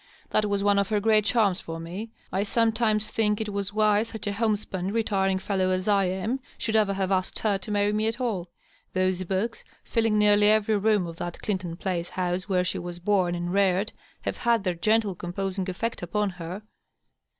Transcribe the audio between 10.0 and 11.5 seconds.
nearly every room of that